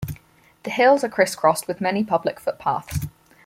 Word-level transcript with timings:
The 0.63 0.71
hills 0.71 1.03
are 1.03 1.09
criss-crossed 1.09 1.67
with 1.67 1.79
many 1.79 2.03
public 2.03 2.39
footpaths. 2.39 3.05